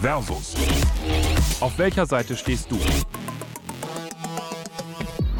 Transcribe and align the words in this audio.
Versus. 0.00 0.54
Auf 1.60 1.78
welcher 1.78 2.06
Seite 2.06 2.34
stehst 2.34 2.70
du? 2.70 2.78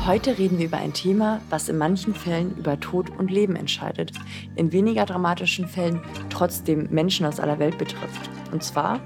Heute 0.05 0.37
reden 0.37 0.59
wir 0.59 0.67
über 0.67 0.77
ein 0.77 0.93
Thema, 0.93 1.41
was 1.49 1.71
in 1.71 1.79
manchen 1.79 2.15
Fällen 2.15 2.55
über 2.59 2.79
Tod 2.79 3.09
und 3.19 3.31
Leben 3.31 3.57
entscheidet, 3.57 4.13
in 4.57 4.71
weniger 4.71 5.07
dramatischen 5.07 5.67
Fällen 5.67 6.03
trotzdem 6.29 6.89
Menschen 6.91 7.25
aus 7.25 7.41
aller 7.41 7.59
Welt 7.59 7.79
betrifft. 7.79 8.29
Und 8.53 8.63
zwar 8.63 9.01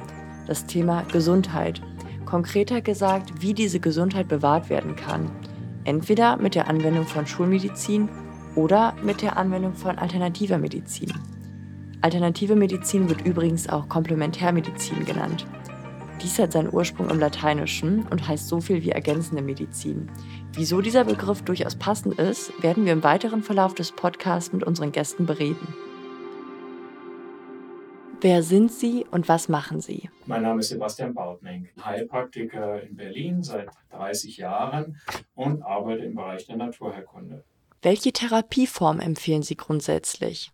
das 0.49 0.67
Thema 0.67 1.03
Gesundheit. 1.13 1.81
Konkreter 2.25 2.81
gesagt, 2.81 3.41
wie 3.41 3.55
diese 3.55 3.79
Gesundheit 3.79 4.27
bewahrt 4.27 4.71
werden 4.71 4.97
kann. 4.97 5.31
Entweder 5.85 6.37
mit 6.37 6.57
der 6.57 6.67
Anwendung 6.67 7.07
von 7.07 7.29
Schulmedizin 7.29 8.09
oder 8.57 8.95
mit 9.05 9.23
der 9.23 9.37
Anwendung 9.37 9.75
von 9.75 9.99
alternativer 9.99 10.59
Medizin. 10.59 11.13
Alternative 12.05 12.55
Medizin 12.55 13.09
wird 13.09 13.25
übrigens 13.25 13.67
auch 13.67 13.89
Komplementärmedizin 13.89 15.07
genannt. 15.07 15.47
Dies 16.21 16.39
hat 16.39 16.53
seinen 16.53 16.71
Ursprung 16.71 17.09
im 17.09 17.19
Lateinischen 17.19 18.07
und 18.09 18.29
heißt 18.29 18.47
so 18.47 18.61
viel 18.61 18.83
wie 18.83 18.91
ergänzende 18.91 19.43
Medizin. 19.43 20.11
Wieso 20.53 20.83
dieser 20.83 21.05
Begriff 21.05 21.41
durchaus 21.41 21.77
passend 21.77 22.19
ist, 22.19 22.63
werden 22.63 22.85
wir 22.85 22.93
im 22.93 23.03
weiteren 23.03 23.43
Verlauf 23.43 23.75
des 23.75 23.91
Podcasts 23.91 24.53
mit 24.53 24.65
unseren 24.65 24.93
Gästen 24.93 25.25
bereden. 25.25 25.67
Wer 28.21 28.43
sind 28.43 28.71
Sie 28.71 29.07
und 29.11 29.27
was 29.31 29.49
machen 29.49 29.81
Sie? 29.81 30.11
Mein 30.27 30.43
Name 30.43 30.61
ist 30.61 30.69
Sebastian 30.69 31.15
Bautmenk, 31.15 31.73
Heilpraktiker 31.83 32.83
in 32.83 32.97
Berlin 32.97 33.43
seit 33.43 33.71
30 33.93 34.37
Jahren 34.37 35.01
und 35.35 35.63
arbeite 35.63 36.05
im 36.05 36.17
Bereich 36.17 36.47
der 36.47 36.59
Naturheilkunde. 36.59 37.45
Welche 37.81 38.13
Therapieform 38.13 39.01
empfehlen 39.01 39.43
Sie 39.43 39.57
grundsätzlich? 39.57 40.51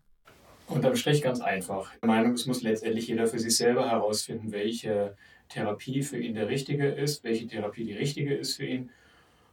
Unterm 0.70 0.94
Strich 0.94 1.20
ganz 1.20 1.40
einfach. 1.40 1.92
Ich 1.94 2.06
Meinung, 2.06 2.32
es 2.32 2.46
muss 2.46 2.62
letztendlich 2.62 3.08
jeder 3.08 3.26
für 3.26 3.40
sich 3.40 3.56
selber 3.56 3.90
herausfinden, 3.90 4.52
welche 4.52 5.16
Therapie 5.48 6.02
für 6.02 6.16
ihn 6.16 6.34
der 6.34 6.48
richtige 6.48 6.86
ist, 6.86 7.24
welche 7.24 7.48
Therapie 7.48 7.84
die 7.84 7.94
richtige 7.94 8.34
ist 8.34 8.54
für 8.54 8.66
ihn. 8.66 8.90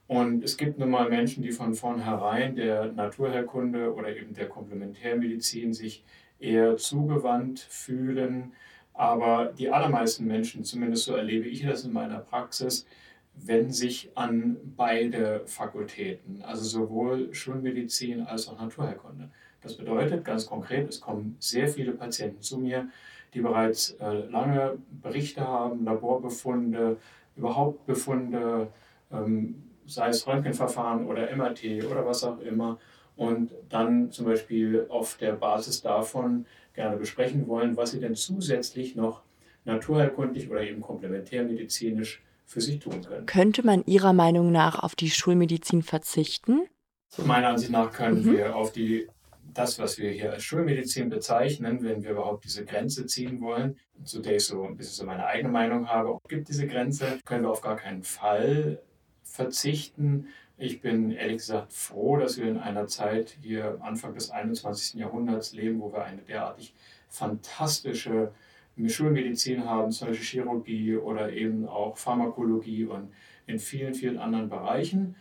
Und 0.05 0.43
es 0.43 0.57
gibt 0.57 0.77
nun 0.77 0.91
mal 0.91 1.09
Menschen, 1.09 1.41
die 1.41 1.51
von 1.51 1.73
vornherein 1.73 2.55
der 2.55 2.91
Naturheilkunde 2.91 3.93
oder 3.93 4.15
eben 4.15 4.35
der 4.35 4.47
Komplementärmedizin 4.47 5.73
sich 5.73 6.03
eher 6.39 6.77
zugewandt 6.77 7.59
fühlen. 7.59 8.53
Aber 8.93 9.51
die 9.57 9.71
allermeisten 9.71 10.25
Menschen, 10.25 10.63
zumindest 10.63 11.05
so 11.05 11.15
erlebe 11.15 11.47
ich 11.47 11.63
das 11.63 11.83
in 11.83 11.93
meiner 11.93 12.19
Praxis, 12.19 12.85
wenden 13.33 13.71
sich 13.71 14.11
an 14.13 14.57
beide 14.77 15.41
Fakultäten, 15.45 16.43
also 16.43 16.63
sowohl 16.63 17.33
Schulmedizin 17.33 18.21
als 18.21 18.47
auch 18.47 18.59
Naturheilkunde. 18.59 19.29
Das 19.61 19.75
bedeutet 19.75 20.23
ganz 20.23 20.45
konkret, 20.45 20.89
es 20.89 21.01
kommen 21.01 21.35
sehr 21.39 21.67
viele 21.67 21.91
Patienten 21.91 22.41
zu 22.41 22.57
mir, 22.57 22.87
die 23.33 23.41
bereits 23.41 23.91
äh, 23.99 24.29
lange 24.29 24.77
Berichte 25.01 25.41
haben, 25.41 25.83
Laborbefunde, 25.83 26.97
überhaupt 27.35 27.85
Befunde, 27.85 28.67
ähm, 29.11 29.63
sei 29.85 30.09
es 30.09 30.27
Röntgenverfahren 30.27 31.05
oder 31.05 31.35
MRT 31.35 31.83
oder 31.89 32.05
was 32.05 32.23
auch 32.23 32.39
immer, 32.39 32.79
und 33.15 33.51
dann 33.69 34.11
zum 34.11 34.25
Beispiel 34.25 34.85
auf 34.89 35.17
der 35.17 35.33
Basis 35.33 35.81
davon 35.81 36.45
gerne 36.73 36.97
besprechen 36.97 37.47
wollen, 37.47 37.75
was 37.75 37.91
sie 37.91 37.99
denn 37.99 38.15
zusätzlich 38.15 38.95
noch 38.95 39.23
naturheilkundlich 39.65 40.49
oder 40.49 40.61
eben 40.61 40.81
komplementärmedizinisch 40.81 42.21
für 42.45 42.61
sich 42.61 42.79
tun 42.79 43.01
können. 43.01 43.25
Könnte 43.25 43.65
man 43.65 43.83
Ihrer 43.85 44.13
Meinung 44.13 44.51
nach 44.51 44.79
auf 44.79 44.95
die 44.95 45.09
Schulmedizin 45.09 45.81
verzichten? 45.81 46.61
Meiner 47.25 47.49
Ansicht 47.49 47.71
nach 47.71 47.91
können 47.91 48.23
mhm. 48.23 48.37
wir 48.37 48.55
auf 48.55 48.71
die 48.71 49.07
das, 49.57 49.79
was 49.79 49.97
wir 49.97 50.11
hier 50.11 50.33
als 50.33 50.43
Schulmedizin 50.43 51.09
bezeichnen, 51.09 51.83
wenn 51.83 52.03
wir 52.03 52.11
überhaupt 52.11 52.45
diese 52.45 52.63
Grenze 52.63 53.05
ziehen 53.05 53.41
wollen, 53.41 53.77
zu 54.03 54.21
der 54.21 54.35
ich 54.35 54.45
so 54.45 54.63
ein 54.63 54.77
bisschen 54.77 54.93
so 54.93 55.05
meine 55.05 55.25
eigene 55.25 55.49
Meinung 55.49 55.87
habe, 55.89 56.19
gibt 56.27 56.49
diese 56.49 56.67
Grenze, 56.67 57.19
können 57.25 57.43
wir 57.43 57.49
auf 57.49 57.61
gar 57.61 57.75
keinen 57.75 58.03
Fall 58.03 58.81
verzichten. 59.23 60.27
Ich 60.57 60.81
bin 60.81 61.11
ehrlich 61.11 61.37
gesagt 61.37 61.73
froh, 61.73 62.17
dass 62.17 62.37
wir 62.37 62.47
in 62.47 62.57
einer 62.57 62.87
Zeit 62.87 63.37
hier 63.41 63.79
Anfang 63.81 64.13
des 64.13 64.31
21. 64.31 64.99
Jahrhunderts 64.99 65.53
leben, 65.53 65.79
wo 65.79 65.91
wir 65.91 66.03
eine 66.03 66.21
derartig 66.21 66.73
fantastische 67.09 68.31
Schulmedizin 68.85 69.65
haben, 69.65 69.91
zum 69.91 70.09
Beispiel 70.09 70.25
Chirurgie 70.25 70.97
oder 70.97 71.31
eben 71.31 71.67
auch 71.67 71.97
Pharmakologie 71.97 72.85
und 72.85 73.11
in 73.47 73.59
vielen, 73.59 73.95
vielen 73.95 74.17
anderen 74.19 74.49
Bereichen. 74.49 75.15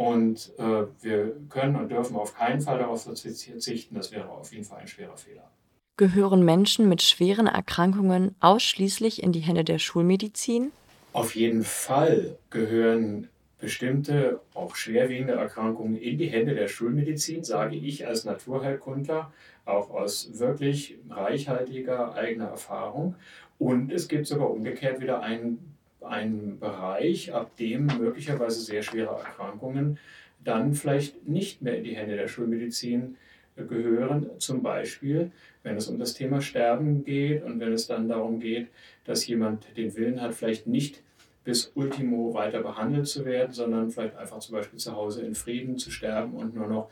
Und 0.00 0.54
äh, 0.56 0.86
wir 1.02 1.36
können 1.50 1.76
und 1.76 1.90
dürfen 1.90 2.16
auf 2.16 2.34
keinen 2.34 2.62
Fall 2.62 2.78
darauf 2.78 3.02
verzichten. 3.02 3.94
Das 3.94 4.10
wäre 4.10 4.30
auf 4.30 4.50
jeden 4.50 4.64
Fall 4.64 4.78
ein 4.78 4.88
schwerer 4.88 5.18
Fehler. 5.18 5.50
Gehören 5.98 6.42
Menschen 6.42 6.88
mit 6.88 7.02
schweren 7.02 7.46
Erkrankungen 7.46 8.34
ausschließlich 8.40 9.22
in 9.22 9.32
die 9.32 9.40
Hände 9.40 9.62
der 9.62 9.78
Schulmedizin? 9.78 10.72
Auf 11.12 11.36
jeden 11.36 11.64
Fall 11.64 12.38
gehören 12.48 13.28
bestimmte, 13.58 14.40
auch 14.54 14.74
schwerwiegende 14.74 15.34
Erkrankungen 15.34 15.98
in 15.98 16.16
die 16.16 16.28
Hände 16.28 16.54
der 16.54 16.68
Schulmedizin, 16.68 17.44
sage 17.44 17.76
ich 17.76 18.06
als 18.06 18.24
Naturheilkundler, 18.24 19.30
auch 19.66 19.90
aus 19.90 20.30
wirklich 20.38 20.96
reichhaltiger 21.10 22.14
eigener 22.14 22.46
Erfahrung. 22.46 23.16
Und 23.58 23.92
es 23.92 24.08
gibt 24.08 24.26
sogar 24.26 24.50
umgekehrt 24.50 25.02
wieder 25.02 25.20
einen, 25.20 25.74
einen 26.02 26.58
Bereich, 26.58 27.32
ab 27.32 27.56
dem 27.56 27.86
möglicherweise 27.86 28.60
sehr 28.60 28.82
schwere 28.82 29.18
Erkrankungen 29.18 29.98
dann 30.42 30.74
vielleicht 30.74 31.28
nicht 31.28 31.62
mehr 31.62 31.76
in 31.76 31.84
die 31.84 31.96
Hände 31.96 32.16
der 32.16 32.28
Schulmedizin 32.28 33.16
gehören. 33.56 34.30
Zum 34.38 34.62
Beispiel, 34.62 35.30
wenn 35.62 35.76
es 35.76 35.88
um 35.88 35.98
das 35.98 36.14
Thema 36.14 36.40
Sterben 36.40 37.04
geht 37.04 37.42
und 37.44 37.60
wenn 37.60 37.72
es 37.72 37.86
dann 37.86 38.08
darum 38.08 38.40
geht, 38.40 38.68
dass 39.04 39.26
jemand 39.26 39.66
den 39.76 39.94
Willen 39.96 40.20
hat, 40.20 40.34
vielleicht 40.34 40.66
nicht 40.66 41.02
bis 41.44 41.72
Ultimo 41.74 42.34
weiter 42.34 42.62
behandelt 42.62 43.06
zu 43.06 43.24
werden, 43.24 43.52
sondern 43.52 43.90
vielleicht 43.90 44.16
einfach 44.16 44.38
zum 44.38 44.56
Beispiel 44.56 44.78
zu 44.78 44.94
Hause 44.94 45.22
in 45.22 45.34
Frieden 45.34 45.78
zu 45.78 45.90
sterben 45.90 46.34
und 46.34 46.54
nur 46.54 46.68
noch 46.68 46.90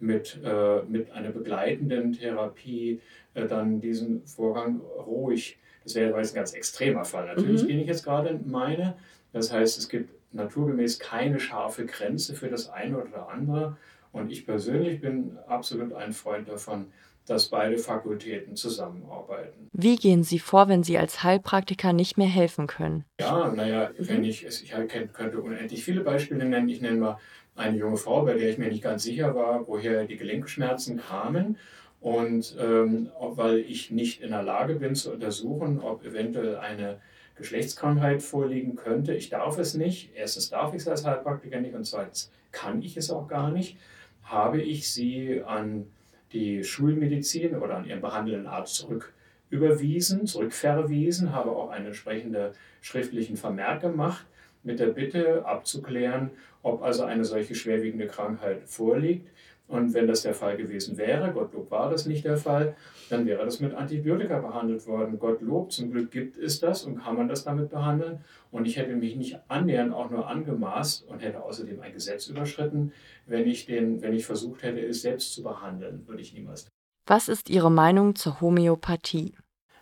mit, 0.00 0.38
äh, 0.44 0.82
mit 0.82 1.10
einer 1.10 1.30
begleitenden 1.30 2.12
Therapie 2.12 3.00
äh, 3.34 3.46
dann 3.46 3.80
diesen 3.80 4.24
Vorgang 4.26 4.80
ruhig. 4.80 5.58
Das 5.84 5.94
wäre 5.94 6.16
jetzt 6.18 6.32
ein 6.32 6.36
ganz 6.36 6.52
extremer 6.52 7.04
Fall 7.04 7.26
natürlich, 7.26 7.62
mhm. 7.62 7.68
den 7.68 7.80
ich 7.80 7.86
jetzt 7.86 8.04
gerade 8.04 8.38
meine. 8.44 8.96
Das 9.32 9.52
heißt, 9.52 9.78
es 9.78 9.88
gibt 9.88 10.10
naturgemäß 10.32 10.98
keine 10.98 11.40
scharfe 11.40 11.86
Grenze 11.86 12.34
für 12.34 12.48
das 12.48 12.68
eine 12.68 12.98
oder 12.98 13.28
andere. 13.28 13.76
Und 14.12 14.30
ich 14.30 14.46
persönlich 14.46 15.00
bin 15.00 15.38
absolut 15.46 15.92
ein 15.92 16.12
Freund 16.12 16.48
davon, 16.48 16.86
dass 17.26 17.48
beide 17.48 17.76
Fakultäten 17.78 18.56
zusammenarbeiten. 18.56 19.68
Wie 19.72 19.96
gehen 19.96 20.24
Sie 20.24 20.38
vor, 20.38 20.68
wenn 20.68 20.82
Sie 20.82 20.96
als 20.96 21.22
Heilpraktiker 21.22 21.92
nicht 21.92 22.16
mehr 22.16 22.26
helfen 22.26 22.66
können? 22.66 23.04
Ja, 23.20 23.52
naja, 23.52 23.90
wenn 23.98 24.24
ich, 24.24 24.46
ich 24.46 24.72
könnte 25.12 25.40
unendlich 25.40 25.84
viele 25.84 26.00
Beispiele 26.00 26.44
nennen. 26.46 26.68
Ich 26.68 26.80
nenne 26.80 26.96
mal 26.96 27.18
eine 27.58 27.76
junge 27.76 27.96
Frau, 27.96 28.24
bei 28.24 28.34
der 28.34 28.50
ich 28.50 28.58
mir 28.58 28.68
nicht 28.68 28.82
ganz 28.82 29.02
sicher 29.02 29.34
war, 29.34 29.66
woher 29.66 30.04
die 30.04 30.16
Gelenkschmerzen 30.16 30.98
kamen. 30.98 31.56
Und 32.00 32.56
ähm, 32.60 33.10
weil 33.20 33.58
ich 33.58 33.90
nicht 33.90 34.22
in 34.22 34.30
der 34.30 34.42
Lage 34.42 34.76
bin 34.76 34.94
zu 34.94 35.12
untersuchen, 35.12 35.80
ob 35.80 36.04
eventuell 36.04 36.56
eine 36.56 37.00
Geschlechtskrankheit 37.34 38.22
vorliegen 38.22 38.76
könnte. 38.76 39.14
Ich 39.14 39.30
darf 39.30 39.58
es 39.58 39.74
nicht. 39.74 40.10
Erstens 40.14 40.50
darf 40.50 40.74
ich 40.74 40.82
es 40.82 40.88
als 40.88 41.04
Heilpraktiker 41.04 41.60
nicht 41.60 41.74
und 41.74 41.84
zweitens 41.84 42.30
kann 42.52 42.82
ich 42.82 42.96
es 42.96 43.10
auch 43.10 43.26
gar 43.26 43.50
nicht. 43.50 43.76
Habe 44.22 44.62
ich 44.62 44.90
sie 44.92 45.42
an 45.44 45.86
die 46.32 46.62
Schulmedizin 46.62 47.56
oder 47.56 47.76
an 47.76 47.86
ihren 47.86 48.00
behandelnden 48.00 48.46
Arzt 48.46 48.76
zurück 48.76 49.12
überwiesen, 49.50 50.26
zurückverwiesen, 50.26 51.32
habe 51.32 51.50
auch 51.50 51.70
einen 51.70 51.86
entsprechenden 51.86 52.52
schriftlichen 52.82 53.36
Vermerk 53.36 53.80
gemacht 53.80 54.26
mit 54.68 54.78
der 54.78 54.88
Bitte 54.88 55.44
abzuklären, 55.46 56.30
ob 56.62 56.82
also 56.82 57.02
eine 57.04 57.24
solche 57.24 57.54
schwerwiegende 57.54 58.06
Krankheit 58.06 58.62
vorliegt. 58.66 59.28
Und 59.66 59.92
wenn 59.92 60.06
das 60.06 60.22
der 60.22 60.34
Fall 60.34 60.56
gewesen 60.56 60.96
wäre, 60.96 61.30
Gottlob 61.32 61.70
war 61.70 61.90
das 61.90 62.06
nicht 62.06 62.24
der 62.24 62.36
Fall, 62.36 62.74
dann 63.10 63.26
wäre 63.26 63.44
das 63.44 63.60
mit 63.60 63.74
Antibiotika 63.74 64.38
behandelt 64.38 64.86
worden. 64.86 65.18
Gottlob, 65.18 65.72
zum 65.72 65.90
Glück 65.90 66.10
gibt 66.10 66.38
es 66.38 66.60
das 66.60 66.84
und 66.84 67.02
kann 67.02 67.16
man 67.16 67.28
das 67.28 67.44
damit 67.44 67.70
behandeln. 67.70 68.20
Und 68.50 68.66
ich 68.66 68.76
hätte 68.76 68.94
mich 68.94 69.16
nicht 69.16 69.38
annähernd 69.48 69.92
auch 69.92 70.10
nur 70.10 70.26
angemaßt 70.26 71.06
und 71.08 71.20
hätte 71.20 71.42
außerdem 71.42 71.80
ein 71.80 71.92
Gesetz 71.92 72.28
überschritten, 72.28 72.92
wenn 73.26 73.46
ich, 73.46 73.66
den, 73.66 74.00
wenn 74.00 74.14
ich 74.14 74.24
versucht 74.24 74.62
hätte, 74.62 74.80
es 74.80 75.02
selbst 75.02 75.34
zu 75.34 75.42
behandeln, 75.42 76.06
würde 76.06 76.22
ich 76.22 76.32
niemals. 76.32 76.66
Was 77.06 77.28
ist 77.28 77.50
Ihre 77.50 77.70
Meinung 77.70 78.14
zur 78.14 78.40
Homöopathie? 78.40 79.34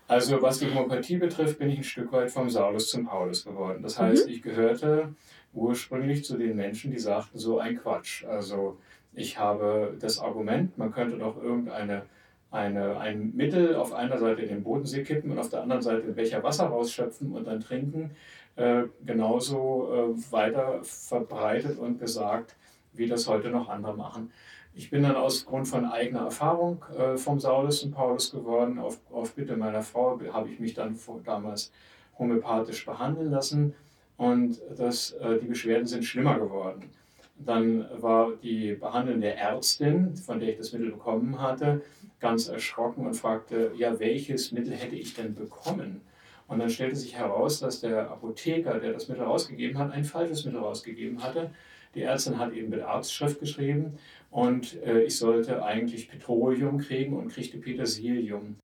Also 0.09 0.41
was 0.41 0.59
die 0.59 0.67
Homöopathie 0.67 1.17
betrifft, 1.17 1.59
bin 1.59 1.71
ich 1.71 1.79
ein 1.79 1.85
Stück 1.85 2.13
weit 2.13 2.31
vom 2.31 2.49
Saulus 2.49 2.91
zum 2.91 3.07
Paulus 3.07 3.45
geworden. 3.45 3.83
Das 3.83 3.99
heißt, 3.99 4.27
mhm. 4.27 4.33
ich 4.33 4.43
gehörte 4.43 5.15
ursprünglich 5.53 6.25
zu 6.25 6.37
den 6.37 6.57
Menschen, 6.57 6.91
die 6.91 6.99
sagten, 6.99 7.39
so 7.39 7.59
ein 7.59 7.77
Quatsch. 7.77 8.25
Also 8.25 8.79
ich 9.15 9.39
habe 9.39 9.97
das 9.99 10.19
Argument, 10.19 10.77
man 10.79 10.93
könnte 10.93 11.19
doch 11.19 11.43
irgendeine 11.43 12.03
eine, 12.51 12.99
ein 12.99 13.35
Mittel 13.35 13.75
auf 13.75 13.93
einer 13.93 14.19
Seite 14.19 14.43
in 14.43 14.49
den 14.49 14.63
Bodensee 14.63 15.03
kippen 15.03 15.31
und 15.31 15.39
auf 15.39 15.51
der 15.51 15.63
anderen 15.63 15.83
Seite 15.83 16.05
einen 16.05 16.15
Becher 16.15 16.43
Wasser 16.43 16.67
rausschöpfen 16.67 17.33
und 17.33 17.47
dann 17.47 17.61
trinken, 17.61 18.13
äh, 18.57 18.85
genauso 19.05 20.15
äh, 20.17 20.33
weiter 20.33 20.81
verbreitet 20.83 21.79
und 21.79 21.99
gesagt, 21.99 22.55
wie 22.93 23.09
das 23.09 23.29
heute 23.29 23.51
noch 23.51 23.69
andere 23.69 23.97
machen. 23.97 24.31
Ich 24.79 24.91
bin 24.91 25.03
dann 25.03 25.17
aus 25.17 25.47
Grund 25.47 25.67
von 25.67 25.87
eigener 25.87 26.21
Erfahrung 26.21 26.85
äh, 26.99 27.17
vom 27.17 27.41
Saulus 27.41 27.83
und 27.83 27.93
Paulus 27.93 28.31
geworden. 28.31 28.79
Auf, 28.79 29.01
auf 29.11 29.33
Bitte 29.33 29.57
meiner 29.57 29.83
Frau 29.83 30.21
habe 30.35 30.51
ich 30.51 30.61
mich 30.61 30.75
dann 30.75 30.95
vor, 30.95 31.19
damals 31.25 31.73
homöopathisch 32.19 32.85
behandeln 32.85 33.31
lassen 33.31 33.75
und 34.19 34.61
das, 34.77 35.13
äh, 35.13 35.39
die 35.39 35.47
Beschwerden 35.47 35.87
sind 35.87 36.05
schlimmer 36.05 36.39
geworden. 36.39 36.91
Dann 37.39 37.87
war 37.99 38.33
die 38.43 38.75
behandelnde 38.75 39.35
Ärztin, 39.35 40.15
von 40.15 40.41
der 40.41 40.51
ich 40.51 40.59
das 40.59 40.73
Mittel 40.75 40.91
bekommen 40.91 41.41
hatte, 41.41 41.81
ganz 42.21 42.49
erschrocken 42.49 43.07
und 43.07 43.15
fragte, 43.15 43.73
ja, 43.79 43.99
welches 43.99 44.53
Mittel 44.53 44.75
hätte 44.75 44.97
ich 44.97 45.15
denn 45.15 45.35
bekommen? 45.35 46.03
Und 46.49 46.61
dann 46.61 46.71
stellte 46.71 46.97
sich 46.97 47.17
heraus, 47.17 47.61
dass 47.61 47.81
der 47.81 48.11
Apotheker, 48.11 48.79
der 48.79 48.93
das 48.93 49.09
Mittel 49.09 49.25
rausgegeben 49.25 49.79
hat, 49.79 49.93
ein 49.93 50.05
falsches 50.05 50.45
Mittel 50.45 50.61
rausgegeben 50.61 51.23
hatte. 51.23 51.51
Die 51.95 52.03
Ärztin 52.03 52.39
hat 52.39 52.53
eben 52.53 52.71
mit 52.71 52.83
Arztschrift 52.83 53.41
geschrieben 53.41 53.99
und 54.31 54.81
äh, 54.83 55.03
ich 55.03 55.17
sollte 55.17 55.65
eigentlich 55.65 56.09
Petroleum 56.09 56.79
kriegen 56.79 57.17
und 57.17 57.29
kriegte 57.29 57.59
Petersilium. 57.59 58.57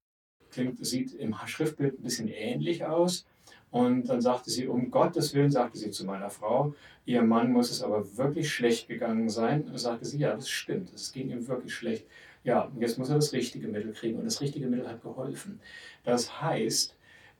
Klingt, 0.50 0.84
sieht 0.84 1.14
im 1.14 1.34
Schriftbild 1.46 1.98
ein 1.98 2.02
bisschen 2.02 2.28
ähnlich 2.28 2.84
aus. 2.84 3.26
Und 3.70 4.10
dann 4.10 4.20
sagte 4.20 4.50
sie, 4.50 4.66
um 4.66 4.90
Gottes 4.90 5.32
Willen, 5.34 5.50
sagte 5.50 5.78
sie 5.78 5.90
zu 5.90 6.04
meiner 6.04 6.28
Frau, 6.28 6.74
ihr 7.06 7.22
Mann 7.22 7.52
muss 7.52 7.70
es 7.70 7.82
aber 7.82 8.18
wirklich 8.18 8.52
schlecht 8.52 8.86
gegangen 8.86 9.30
sein. 9.30 9.62
Und 9.62 9.78
sagte 9.78 10.04
sie, 10.04 10.18
ja, 10.18 10.34
das 10.34 10.50
stimmt, 10.50 10.92
es 10.92 11.10
ging 11.10 11.30
ihm 11.30 11.48
wirklich 11.48 11.74
schlecht. 11.74 12.06
Ja, 12.44 12.70
jetzt 12.78 12.98
muss 12.98 13.08
er 13.08 13.14
das 13.14 13.32
richtige 13.32 13.68
Mittel 13.68 13.92
kriegen 13.92 14.18
und 14.18 14.26
das 14.26 14.42
richtige 14.42 14.66
Mittel 14.66 14.86
hat 14.86 15.02
geholfen. 15.02 15.58
Das 16.04 16.42
heißt, 16.42 16.96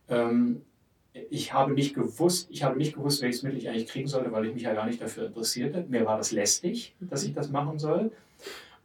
ähm, 0.08 0.62
ich 1.30 1.52
habe 1.52 1.72
nicht 1.72 1.94
gewusst, 1.94 2.48
ich 2.50 2.62
habe 2.62 2.78
nicht 2.78 2.94
gewusst, 2.94 3.22
welches 3.22 3.42
Mittel 3.42 3.58
ich 3.58 3.68
eigentlich 3.68 3.88
kriegen 3.88 4.08
sollte, 4.08 4.32
weil 4.32 4.46
ich 4.46 4.54
mich 4.54 4.62
ja 4.62 4.72
gar 4.72 4.86
nicht 4.86 5.00
dafür 5.00 5.26
interessierte. 5.26 5.84
Mir 5.88 6.06
war 6.06 6.16
das 6.16 6.32
lästig, 6.32 6.94
dass 7.00 7.22
ich 7.24 7.34
das 7.34 7.50
machen 7.50 7.78
soll. 7.78 8.10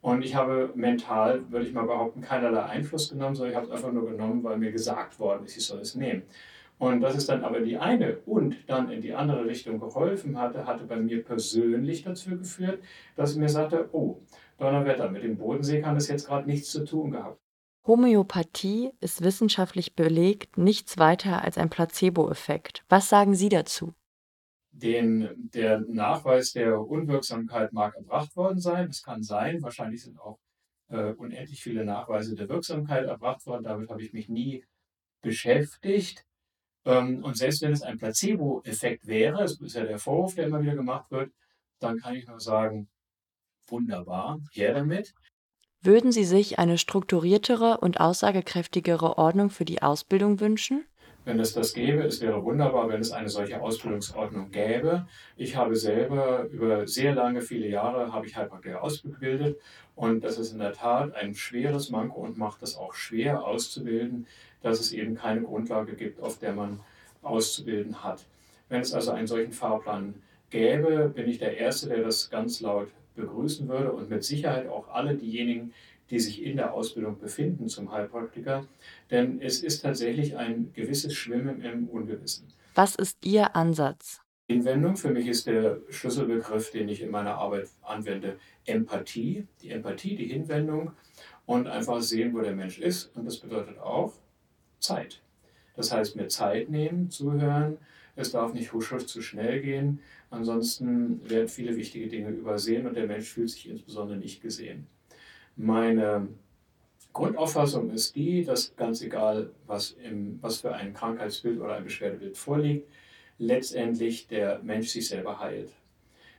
Und 0.00 0.24
ich 0.24 0.34
habe 0.34 0.70
mental, 0.74 1.42
würde 1.50 1.66
ich 1.66 1.72
mal 1.72 1.86
behaupten, 1.86 2.20
keinerlei 2.20 2.62
Einfluss 2.62 3.10
genommen, 3.10 3.34
sondern 3.34 3.52
ich 3.52 3.56
habe 3.56 3.66
es 3.66 3.72
einfach 3.72 3.92
nur 3.92 4.08
genommen, 4.08 4.44
weil 4.44 4.58
mir 4.58 4.70
gesagt 4.70 5.18
worden 5.18 5.44
ist, 5.44 5.56
ich 5.56 5.66
soll 5.66 5.80
es 5.80 5.94
nehmen. 5.94 6.22
Und 6.78 7.00
dass 7.00 7.16
es 7.16 7.26
dann 7.26 7.42
aber 7.42 7.60
die 7.60 7.76
eine 7.76 8.18
und 8.24 8.56
dann 8.68 8.90
in 8.90 9.00
die 9.00 9.12
andere 9.12 9.44
Richtung 9.46 9.80
geholfen 9.80 10.38
hatte, 10.38 10.66
hatte 10.66 10.84
bei 10.84 10.96
mir 10.96 11.24
persönlich 11.24 12.04
dazu 12.04 12.30
geführt, 12.30 12.80
dass 13.16 13.32
ich 13.32 13.38
mir 13.38 13.48
sagte, 13.48 13.88
oh, 13.92 14.20
Donnerwetter, 14.58 15.10
mit 15.10 15.24
dem 15.24 15.36
Bodensee 15.36 15.80
kann 15.80 15.96
es 15.96 16.08
jetzt 16.08 16.28
gerade 16.28 16.48
nichts 16.48 16.70
zu 16.70 16.84
tun 16.84 17.10
gehabt. 17.10 17.40
Homöopathie 17.88 18.92
ist 19.00 19.22
wissenschaftlich 19.22 19.96
belegt 19.96 20.58
nichts 20.58 20.98
weiter 20.98 21.42
als 21.42 21.56
ein 21.56 21.70
Placebo-Effekt. 21.70 22.84
Was 22.90 23.08
sagen 23.08 23.34
Sie 23.34 23.48
dazu? 23.48 23.94
Den, 24.70 25.30
der 25.54 25.80
Nachweis 25.80 26.52
der 26.52 26.80
Unwirksamkeit 26.80 27.72
mag 27.72 27.96
erbracht 27.96 28.36
worden 28.36 28.60
sein. 28.60 28.88
Das 28.88 29.02
kann 29.02 29.22
sein. 29.22 29.62
Wahrscheinlich 29.62 30.02
sind 30.02 30.20
auch 30.20 30.38
äh, 30.88 31.12
unendlich 31.14 31.62
viele 31.62 31.86
Nachweise 31.86 32.34
der 32.34 32.50
Wirksamkeit 32.50 33.06
erbracht 33.06 33.46
worden. 33.46 33.64
Damit 33.64 33.88
habe 33.88 34.02
ich 34.02 34.12
mich 34.12 34.28
nie 34.28 34.64
beschäftigt. 35.22 36.26
Ähm, 36.84 37.24
und 37.24 37.38
selbst 37.38 37.62
wenn 37.62 37.72
es 37.72 37.82
ein 37.82 37.96
Placebo-Effekt 37.96 39.06
wäre, 39.06 39.38
das 39.38 39.58
ist 39.60 39.74
ja 39.74 39.84
der 39.84 39.98
Vorwurf, 39.98 40.34
der 40.34 40.46
immer 40.46 40.60
wieder 40.60 40.76
gemacht 40.76 41.10
wird, 41.10 41.32
dann 41.78 41.98
kann 41.98 42.14
ich 42.14 42.26
nur 42.26 42.38
sagen, 42.38 42.90
wunderbar, 43.66 44.40
her 44.52 44.74
damit. 44.74 45.14
Würden 45.80 46.10
Sie 46.10 46.24
sich 46.24 46.58
eine 46.58 46.76
strukturiertere 46.76 47.78
und 47.78 48.00
aussagekräftigere 48.00 49.16
Ordnung 49.16 49.48
für 49.48 49.64
die 49.64 49.80
Ausbildung 49.80 50.40
wünschen? 50.40 50.84
Wenn 51.24 51.38
es 51.38 51.52
das 51.52 51.72
gäbe, 51.72 52.02
es 52.02 52.20
wäre 52.20 52.42
wunderbar, 52.42 52.88
wenn 52.88 53.00
es 53.00 53.12
eine 53.12 53.28
solche 53.28 53.60
Ausbildungsordnung 53.60 54.50
gäbe. 54.50 55.06
Ich 55.36 55.54
habe 55.54 55.76
selber 55.76 56.46
über 56.50 56.88
sehr 56.88 57.14
lange, 57.14 57.42
viele 57.42 57.68
Jahre, 57.68 58.12
habe 58.12 58.26
ich 58.26 58.34
Heilpraktiker 58.34 58.82
ausgebildet 58.82 59.56
und 59.94 60.24
das 60.24 60.38
ist 60.38 60.52
in 60.52 60.58
der 60.58 60.72
Tat 60.72 61.14
ein 61.14 61.34
schweres 61.34 61.90
Manko 61.90 62.22
und 62.22 62.38
macht 62.38 62.62
es 62.62 62.76
auch 62.76 62.94
schwer 62.94 63.44
auszubilden, 63.44 64.26
dass 64.62 64.80
es 64.80 64.90
eben 64.90 65.14
keine 65.14 65.42
Grundlage 65.42 65.94
gibt, 65.94 66.20
auf 66.20 66.38
der 66.38 66.54
man 66.54 66.80
auszubilden 67.22 68.02
hat. 68.02 68.24
Wenn 68.68 68.80
es 68.80 68.92
also 68.92 69.12
einen 69.12 69.28
solchen 69.28 69.52
Fahrplan 69.52 70.14
gäbe, 70.50 71.12
bin 71.14 71.28
ich 71.28 71.38
der 71.38 71.56
Erste, 71.56 71.88
der 71.88 72.02
das 72.02 72.30
ganz 72.30 72.60
laut 72.60 72.88
begrüßen 73.18 73.68
würde 73.68 73.92
und 73.92 74.08
mit 74.08 74.24
Sicherheit 74.24 74.68
auch 74.68 74.88
alle 74.88 75.14
diejenigen, 75.14 75.74
die 76.10 76.18
sich 76.18 76.42
in 76.42 76.56
der 76.56 76.72
Ausbildung 76.72 77.18
befinden 77.18 77.68
zum 77.68 77.92
Heilpraktiker, 77.92 78.66
denn 79.10 79.42
es 79.42 79.62
ist 79.62 79.82
tatsächlich 79.82 80.36
ein 80.36 80.72
gewisses 80.72 81.14
Schwimmen 81.14 81.60
im 81.60 81.88
Ungewissen. 81.88 82.46
Was 82.74 82.94
ist 82.94 83.18
Ihr 83.24 83.54
Ansatz? 83.54 84.22
Hinwendung 84.50 84.96
für 84.96 85.10
mich 85.10 85.26
ist 85.26 85.46
der 85.46 85.80
Schlüsselbegriff, 85.90 86.70
den 86.70 86.88
ich 86.88 87.02
in 87.02 87.10
meiner 87.10 87.34
Arbeit 87.34 87.68
anwende, 87.82 88.38
Empathie. 88.64 89.46
Die 89.60 89.70
Empathie, 89.70 90.16
die 90.16 90.26
Hinwendung 90.26 90.92
und 91.44 91.66
einfach 91.66 92.00
sehen, 92.00 92.32
wo 92.34 92.40
der 92.40 92.54
Mensch 92.54 92.78
ist. 92.78 93.14
Und 93.14 93.26
das 93.26 93.38
bedeutet 93.38 93.78
auch 93.78 94.14
Zeit. 94.78 95.20
Das 95.76 95.92
heißt, 95.92 96.16
mir 96.16 96.28
Zeit 96.28 96.70
nehmen, 96.70 97.10
zuhören. 97.10 97.76
Es 98.18 98.32
darf 98.32 98.52
nicht 98.52 98.72
husch, 98.72 98.90
husch 98.90 99.06
zu 99.06 99.22
schnell 99.22 99.60
gehen. 99.60 100.00
Ansonsten 100.30 101.20
werden 101.30 101.46
viele 101.46 101.76
wichtige 101.76 102.08
Dinge 102.08 102.30
übersehen 102.30 102.84
und 102.88 102.96
der 102.96 103.06
Mensch 103.06 103.28
fühlt 103.28 103.48
sich 103.48 103.68
insbesondere 103.68 104.18
nicht 104.18 104.42
gesehen. 104.42 104.88
Meine 105.54 106.26
Grundauffassung 107.12 107.90
ist 107.90 108.16
die, 108.16 108.44
dass 108.44 108.74
ganz 108.74 109.02
egal, 109.02 109.50
was, 109.68 109.92
im, 110.02 110.38
was 110.42 110.62
für 110.62 110.74
ein 110.74 110.94
Krankheitsbild 110.94 111.60
oder 111.60 111.76
ein 111.76 111.84
Beschwerdebild 111.84 112.36
vorliegt, 112.36 112.88
letztendlich 113.38 114.26
der 114.26 114.58
Mensch 114.64 114.88
sich 114.88 115.06
selber 115.06 115.38
heilt. 115.38 115.70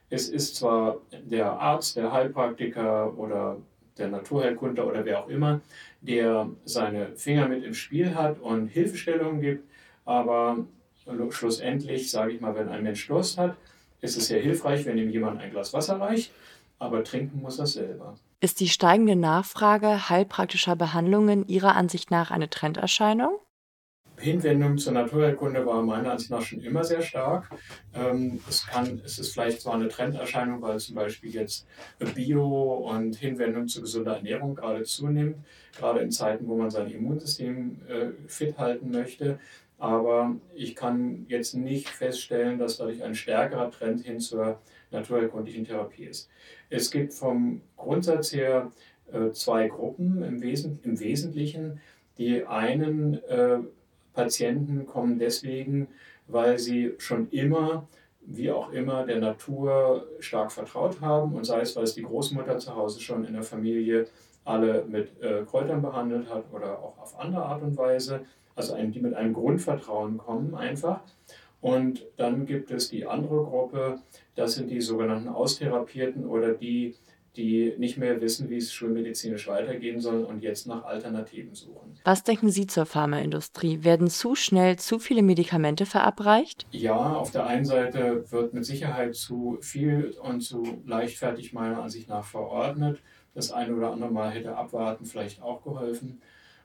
Es 0.10 0.28
ist 0.28 0.58
zwar 0.58 0.98
der 1.24 1.54
Arzt, 1.54 1.96
der 1.96 2.12
Heilpraktiker 2.12 3.18
oder 3.18 3.56
der 3.98 4.10
Naturheilkundler 4.10 4.86
oder 4.86 5.06
wer 5.06 5.24
auch 5.24 5.30
immer, 5.30 5.62
der 6.02 6.50
seine 6.66 7.16
Finger 7.16 7.48
mit 7.48 7.64
im 7.64 7.74
Spiel 7.74 8.16
hat 8.16 8.42
und 8.42 8.68
Hilfestellungen 8.68 9.40
gibt, 9.40 9.64
aber 10.04 10.66
schlussendlich, 11.32 12.12
sage 12.12 12.34
ich 12.34 12.42
mal, 12.42 12.56
wenn 12.56 12.70
ein 12.70 12.84
Mensch 12.84 13.08
Durst 13.08 13.38
hat, 13.38 13.56
ist 14.02 14.18
es 14.18 14.28
sehr 14.28 14.42
hilfreich, 14.42 14.86
wenn 14.86 14.98
ihm 14.98 15.10
jemand 15.10 15.42
ein 15.42 15.52
Glas 15.52 15.74
Wasser 15.74 16.00
reicht, 16.00 16.32
aber 16.78 17.04
trinken 17.04 17.42
muss 17.42 17.60
er 17.60 17.68
selber. 17.68 18.16
Ist 18.42 18.62
die 18.62 18.70
steigende 18.70 19.16
Nachfrage 19.16 20.10
heilpraktischer 20.10 20.76
Behandlungen 20.76 21.48
Ihrer 21.48 21.76
Ansicht 21.76 22.10
nach 22.10 22.32
eine 22.32 22.50
Trenderscheinung? 22.50 23.38
Hinwendung 24.20 24.78
zur 24.78 24.94
Naturheilkunde 24.94 25.66
war 25.66 25.82
meiner 25.82 26.12
Ansicht 26.12 26.32
nach 26.32 26.42
schon 26.42 26.62
immer 26.62 26.84
sehr 26.84 27.02
stark. 27.02 27.50
Ähm, 27.94 28.40
es, 28.48 28.68
kann, 28.68 29.02
es 29.06 29.18
ist 29.18 29.34
vielleicht 29.34 29.62
zwar 29.62 29.76
eine 29.76 29.88
Trenderscheinung, 29.88 30.62
weil 30.62 30.80
zum 30.80 30.96
Beispiel 30.96 31.32
jetzt 31.32 31.66
Bio 32.16 32.90
und 32.90 33.16
Hinwendung 33.16 33.68
zu 33.68 33.82
gesunder 33.82 34.18
Ernährung 34.18 34.56
gerade 34.56 34.84
zunimmt, 34.84 35.38
gerade 35.78 36.02
in 36.02 36.12
Zeiten, 36.12 36.48
wo 36.48 36.58
man 36.58 36.70
sein 36.70 36.90
Immunsystem 36.92 37.82
äh, 37.88 38.08
fit 38.28 38.58
halten 38.58 38.92
möchte. 38.92 39.40
Aber 39.80 40.36
ich 40.54 40.76
kann 40.76 41.26
jetzt 41.30 41.56
nicht 41.56 41.90
feststellen, 41.90 42.60
dass 42.60 42.78
dadurch 42.78 43.02
ein 43.02 43.16
stärkerer 43.16 43.72
Trend 43.72 44.02
hin 44.02 44.20
zur 44.20 44.60
naturheilkundlichen 44.92 45.66
Therapie 45.66 46.04
ist. 46.04 46.30
Es 46.70 46.92
gibt 46.92 47.14
vom 47.14 47.62
Grundsatz 47.78 48.34
her 48.34 48.72
äh, 49.12 49.32
zwei 49.32 49.68
Gruppen 49.68 50.22
im 50.22 50.42
Wesentlichen. 50.42 51.80
Die 52.18 52.46
einen 52.46 53.24
äh, 53.24 53.60
Patienten 54.14 54.86
kommen 54.86 55.18
deswegen, 55.18 55.88
weil 56.28 56.60
sie 56.60 56.94
schon 56.98 57.30
immer, 57.30 57.88
wie 58.22 58.52
auch 58.52 58.72
immer, 58.74 59.06
der 59.06 59.20
Natur 59.20 60.08
stark 60.20 60.52
vertraut 60.52 61.00
haben 61.00 61.34
und 61.36 61.46
sei 61.46 61.62
es, 61.62 61.76
weil 61.78 61.86
es 61.86 61.96
die 61.96 62.04
Großmutter 62.04 62.58
zu 62.60 62.76
Hause 62.76 63.00
schon 63.00 63.24
in 63.24 63.34
der 63.34 63.44
Familie 63.44 64.08
alle 64.44 64.84
mit 64.86 65.22
äh, 65.22 65.44
Kräutern 65.50 65.82
behandelt 65.82 66.30
hat 66.30 66.46
oder 66.52 66.80
auch 66.80 66.98
auf 66.98 67.20
andere 67.20 67.44
Art 67.44 67.62
und 67.62 67.78
Weise 67.78 68.26
also 68.60 68.74
ein, 68.74 68.92
die 68.92 69.00
mit 69.00 69.14
einem 69.14 69.34
Grundvertrauen 69.34 70.18
kommen 70.18 70.54
einfach. 70.54 71.00
Und 71.62 72.06
dann 72.18 72.46
gibt 72.46 72.72
es 72.72 72.90
die 72.90 73.06
andere 73.06 73.44
Gruppe, 73.44 74.00
das 74.36 74.54
sind 74.54 74.70
die 74.70 74.82
sogenannten 74.82 75.30
Austherapierten 75.30 76.26
oder 76.26 76.54
die, 76.54 76.96
die 77.38 77.74
nicht 77.78 77.98
mehr 77.98 78.20
wissen, 78.20 78.50
wie 78.50 78.58
es 78.58 78.74
schulmedizinisch 78.74 79.48
weitergehen 79.48 80.02
soll 80.02 80.24
und 80.24 80.42
jetzt 80.42 80.68
nach 80.68 80.84
Alternativen 80.84 81.56
suchen. 81.56 81.98
Was 82.04 82.24
denken 82.24 82.50
Sie 82.50 82.68
zur 82.68 82.86
Pharmaindustrie? 82.86 83.84
Werden 83.84 84.10
zu 84.10 84.36
schnell 84.36 84.78
zu 84.78 85.00
viele 85.00 85.22
Medikamente 85.22 85.86
verabreicht? 85.86 86.66
Ja, 86.72 87.14
auf 87.14 87.32
der 87.32 87.46
einen 87.46 87.66
Seite 87.66 88.30
wird 88.30 88.54
mit 88.54 88.66
Sicherheit 88.66 89.16
zu 89.16 89.58
viel 89.62 90.16
und 90.22 90.42
zu 90.42 90.64
leichtfertig 90.86 91.54
meiner 91.54 91.82
Ansicht 91.82 92.10
nach 92.10 92.26
verordnet. 92.26 93.00
Das 93.34 93.52
eine 93.52 93.74
oder 93.76 93.92
andere 93.92 94.12
Mal 94.12 94.32
hätte 94.32 94.56
abwarten 94.56 95.06
vielleicht 95.06 95.42
auch 95.42 95.64
geholfen 95.64 96.22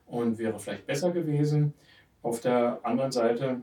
und 0.07 0.39
wäre 0.39 0.59
vielleicht 0.59 0.87
besser 0.87 1.11
gewesen. 1.11 1.75
Auf 2.23 2.41
der 2.41 2.81
anderen 2.83 3.13
Seite 3.13 3.61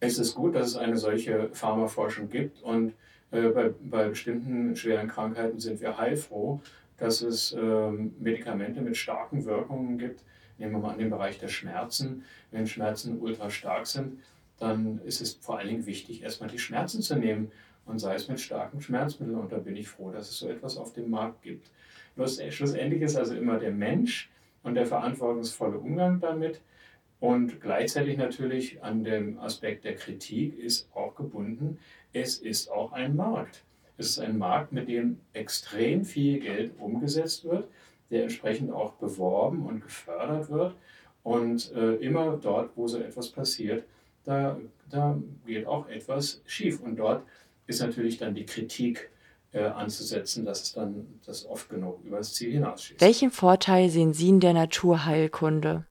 ist 0.00 0.18
es 0.18 0.34
gut, 0.34 0.54
dass 0.54 0.68
es 0.68 0.76
eine 0.76 0.96
solche 0.96 1.48
Pharmaforschung 1.52 2.28
gibt 2.28 2.62
und 2.62 2.94
äh, 3.30 3.48
bei, 3.48 3.70
bei, 3.82 4.08
bestimmten 4.08 4.76
schweren 4.76 5.08
Krankheiten 5.08 5.58
sind 5.58 5.80
wir 5.80 5.98
heilfroh, 5.98 6.60
dass 6.96 7.20
es 7.22 7.52
äh, 7.52 7.90
Medikamente 7.90 8.80
mit 8.80 8.96
starken 8.96 9.44
Wirkungen 9.44 9.98
gibt. 9.98 10.22
Nehmen 10.58 10.72
wir 10.72 10.78
mal 10.78 10.92
an 10.92 10.98
den 10.98 11.10
Bereich 11.10 11.38
der 11.38 11.48
Schmerzen. 11.48 12.24
Wenn 12.52 12.66
Schmerzen 12.66 13.18
ultra 13.20 13.50
stark 13.50 13.86
sind, 13.86 14.20
dann 14.58 15.00
ist 15.04 15.20
es 15.20 15.34
vor 15.34 15.58
allen 15.58 15.68
Dingen 15.68 15.86
wichtig, 15.86 16.22
erstmal 16.22 16.48
die 16.48 16.60
Schmerzen 16.60 17.02
zu 17.02 17.16
nehmen 17.16 17.50
und 17.86 17.98
sei 17.98 18.14
es 18.14 18.28
mit 18.28 18.40
starken 18.40 18.80
Schmerzmitteln. 18.80 19.36
Und 19.36 19.50
da 19.50 19.58
bin 19.58 19.74
ich 19.74 19.88
froh, 19.88 20.12
dass 20.12 20.30
es 20.30 20.38
so 20.38 20.48
etwas 20.48 20.76
auf 20.76 20.92
dem 20.92 21.10
Markt 21.10 21.42
gibt. 21.42 21.70
Schlussendlich 22.50 23.02
ist 23.02 23.16
also 23.16 23.34
immer 23.34 23.58
der 23.58 23.72
Mensch 23.72 24.30
und 24.64 24.74
der 24.74 24.86
verantwortungsvolle 24.86 25.78
Umgang 25.78 26.18
damit. 26.18 26.60
Und 27.20 27.60
gleichzeitig 27.60 28.18
natürlich 28.18 28.82
an 28.82 29.04
dem 29.04 29.38
Aspekt 29.38 29.84
der 29.84 29.94
Kritik 29.94 30.58
ist 30.58 30.88
auch 30.94 31.14
gebunden, 31.14 31.78
es 32.12 32.38
ist 32.38 32.70
auch 32.70 32.92
ein 32.92 33.14
Markt. 33.14 33.62
Es 33.96 34.10
ist 34.10 34.18
ein 34.18 34.36
Markt, 34.36 34.72
mit 34.72 34.88
dem 34.88 35.20
extrem 35.32 36.04
viel 36.04 36.40
Geld 36.40 36.72
umgesetzt 36.80 37.44
wird, 37.44 37.68
der 38.10 38.24
entsprechend 38.24 38.72
auch 38.72 38.94
beworben 38.94 39.64
und 39.64 39.82
gefördert 39.82 40.50
wird. 40.50 40.74
Und 41.22 41.72
äh, 41.72 41.94
immer 41.96 42.38
dort, 42.42 42.70
wo 42.76 42.86
so 42.86 42.98
etwas 42.98 43.30
passiert, 43.30 43.84
da, 44.24 44.58
da 44.90 45.18
geht 45.46 45.66
auch 45.66 45.88
etwas 45.88 46.42
schief. 46.46 46.80
Und 46.80 46.96
dort 46.96 47.24
ist 47.66 47.80
natürlich 47.80 48.18
dann 48.18 48.34
die 48.34 48.44
Kritik 48.44 49.10
äh, 49.54 49.66
anzusetzen, 49.66 50.44
dass 50.44 50.62
es 50.62 50.72
dann 50.72 51.20
das 51.24 51.46
oft 51.46 51.68
genug 51.68 52.04
über 52.04 52.18
das 52.18 52.34
Ziel 52.34 52.52
hinausschießt. 52.52 53.00
Welchen 53.00 53.30
Vorteil 53.30 53.88
sehen 53.88 54.12
Sie 54.12 54.28
in 54.28 54.40
der 54.40 54.52
Naturheilkunde? 54.52 55.86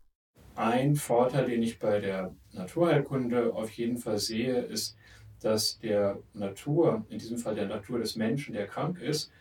Ein 0.56 0.96
Vorteil, 0.96 1.46
den 1.46 1.64
ich 1.64 1.80
bei 1.80 2.00
der 2.00 2.36
Naturheilkunde 2.52 3.54
auf 3.54 3.72
jeden 3.72 3.98
Fall 3.98 4.20
sehe, 4.20 4.60
ist, 4.60 4.98
dass 5.42 5.80
der 5.80 6.20
Natur, 6.34 7.06
in 7.10 7.18
diesem 7.18 7.38
Fall 7.38 7.56
der 7.56 7.68
Natur 7.68 8.00
des 8.00 8.18
Menschen, 8.18 8.54
der 8.54 8.68
krank 8.68 9.00
ist, 9.00 9.32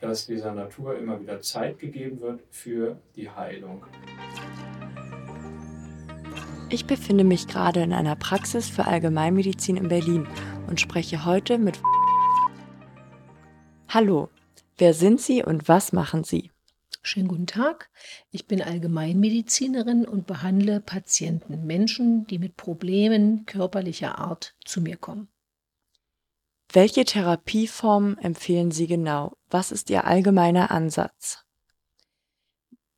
dass 0.00 0.26
dieser 0.26 0.52
Natur 0.52 0.96
immer 0.96 1.20
wieder 1.20 1.40
Zeit 1.40 1.78
gegeben 1.78 2.20
wird 2.20 2.42
für 2.50 3.00
die 3.16 3.28
Heilung. 3.28 3.84
Ich 6.70 6.86
befinde 6.86 7.24
mich 7.24 7.46
gerade 7.48 7.82
in 7.82 7.92
einer 7.92 8.16
Praxis 8.16 8.68
für 8.68 8.86
Allgemeinmedizin 8.86 9.76
in 9.76 9.88
Berlin 9.88 10.26
und 10.68 10.80
spreche 10.80 11.24
heute 11.24 11.58
mit 11.58 11.80
Hallo, 13.94 14.28
wer 14.76 14.92
sind 14.92 15.20
Sie 15.20 15.44
und 15.44 15.68
was 15.68 15.92
machen 15.92 16.24
Sie? 16.24 16.50
Schönen 17.00 17.28
guten 17.28 17.46
Tag. 17.46 17.90
Ich 18.32 18.48
bin 18.48 18.60
Allgemeinmedizinerin 18.60 20.04
und 20.04 20.26
behandle 20.26 20.80
Patienten, 20.80 21.64
Menschen, 21.64 22.26
die 22.26 22.40
mit 22.40 22.56
Problemen 22.56 23.46
körperlicher 23.46 24.18
Art 24.18 24.56
zu 24.64 24.80
mir 24.80 24.96
kommen. 24.96 25.28
Welche 26.72 27.04
Therapieform 27.04 28.18
empfehlen 28.18 28.72
Sie 28.72 28.88
genau? 28.88 29.36
Was 29.48 29.70
ist 29.70 29.90
Ihr 29.90 30.04
allgemeiner 30.06 30.72
Ansatz? 30.72 31.44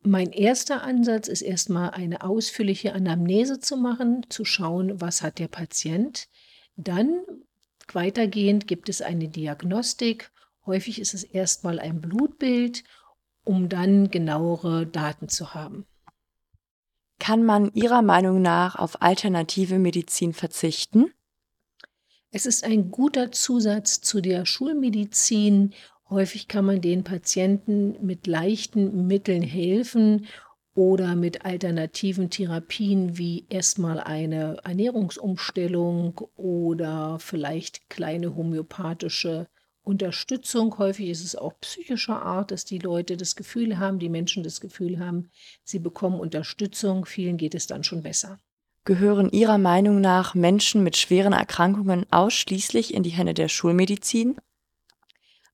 Mein 0.00 0.32
erster 0.32 0.82
Ansatz 0.82 1.28
ist 1.28 1.42
erstmal 1.42 1.90
eine 1.90 2.22
ausführliche 2.22 2.94
Anamnese 2.94 3.60
zu 3.60 3.76
machen, 3.76 4.24
zu 4.30 4.46
schauen, 4.46 4.98
was 4.98 5.20
hat 5.20 5.40
der 5.40 5.48
Patient. 5.48 6.26
Dann 6.76 7.20
weitergehend 7.92 8.66
gibt 8.66 8.88
es 8.88 9.02
eine 9.02 9.28
Diagnostik 9.28 10.30
Häufig 10.66 11.00
ist 11.00 11.14
es 11.14 11.22
erstmal 11.22 11.78
ein 11.78 12.00
Blutbild, 12.00 12.82
um 13.44 13.68
dann 13.68 14.10
genauere 14.10 14.86
Daten 14.86 15.28
zu 15.28 15.54
haben. 15.54 15.86
Kann 17.18 17.44
man 17.44 17.72
Ihrer 17.72 18.02
Meinung 18.02 18.42
nach 18.42 18.76
auf 18.76 19.00
alternative 19.00 19.78
Medizin 19.78 20.32
verzichten? 20.32 21.12
Es 22.30 22.44
ist 22.44 22.64
ein 22.64 22.90
guter 22.90 23.30
Zusatz 23.32 24.00
zu 24.00 24.20
der 24.20 24.44
Schulmedizin. 24.44 25.72
Häufig 26.10 26.48
kann 26.48 26.66
man 26.66 26.80
den 26.80 27.04
Patienten 27.04 28.04
mit 28.04 28.26
leichten 28.26 29.06
Mitteln 29.06 29.42
helfen 29.42 30.26
oder 30.74 31.16
mit 31.16 31.44
alternativen 31.46 32.28
Therapien 32.28 33.16
wie 33.16 33.46
erstmal 33.48 34.00
eine 34.00 34.58
Ernährungsumstellung 34.64 36.20
oder 36.36 37.18
vielleicht 37.18 37.88
kleine 37.88 38.36
homöopathische 38.36 39.48
Unterstützung. 39.86 40.76
Häufig 40.78 41.08
ist 41.08 41.24
es 41.24 41.36
auch 41.36 41.52
psychischer 41.60 42.20
Art, 42.20 42.50
dass 42.50 42.64
die 42.64 42.78
Leute 42.78 43.16
das 43.16 43.36
Gefühl 43.36 43.78
haben, 43.78 43.98
die 43.98 44.08
Menschen 44.08 44.42
das 44.42 44.60
Gefühl 44.60 44.98
haben, 44.98 45.30
sie 45.62 45.78
bekommen 45.78 46.18
Unterstützung. 46.18 47.06
Vielen 47.06 47.36
geht 47.36 47.54
es 47.54 47.66
dann 47.66 47.84
schon 47.84 48.02
besser. 48.02 48.38
Gehören 48.84 49.30
Ihrer 49.30 49.58
Meinung 49.58 50.00
nach 50.00 50.34
Menschen 50.34 50.82
mit 50.82 50.96
schweren 50.96 51.32
Erkrankungen 51.32 52.04
ausschließlich 52.10 52.94
in 52.94 53.02
die 53.02 53.10
Hände 53.10 53.34
der 53.34 53.48
Schulmedizin? 53.48 54.36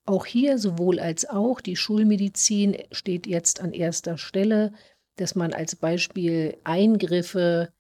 Auch 0.05 0.27
hier 0.27 0.59
sowohl 0.59 0.99
als 0.99 1.29
auch 1.29 1.61
die 1.61 1.77
Schulmedizin 1.77 2.77
steht 2.91 3.27
jetzt 3.27 3.61
an 3.61 3.73
erster 3.73 4.19
Stelle, 4.19 4.73
dass 5.17 5.35
man 5.35 5.53
als 5.53 5.77
Beispiel 5.77 6.57
Eingriffe 6.65 7.73